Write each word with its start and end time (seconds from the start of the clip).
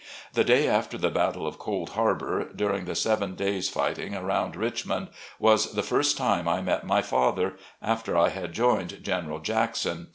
The 0.33 0.43
day 0.43 0.67
after 0.67 0.97
the 0.97 1.11
battle 1.11 1.45
of 1.45 1.59
Cold 1.59 1.89
Harbor, 1.91 2.45
during 2.55 2.85
the 2.85 2.95
"Seven 2.95 3.35
Days" 3.35 3.69
fighting 3.69 4.15
around 4.15 4.55
Richmond, 4.55 5.09
was 5.37 5.73
the 5.73 5.83
first 5.83 6.17
time 6.17 6.47
I 6.47 6.59
met 6.59 6.83
my 6.83 7.03
father 7.03 7.53
after 7.83 8.17
I 8.17 8.29
had 8.29 8.51
joined 8.51 9.03
General 9.03 9.37
Jackson. 9.37 10.07